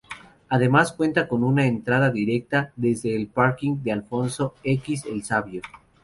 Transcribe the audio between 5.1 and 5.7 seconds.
Sabio.